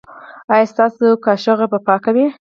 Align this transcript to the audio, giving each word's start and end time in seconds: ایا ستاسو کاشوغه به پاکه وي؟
ایا 0.53 0.65
ستاسو 0.73 1.05
کاشوغه 1.25 1.65
به 1.71 1.79
پاکه 1.87 2.11
وي؟ 2.15 2.25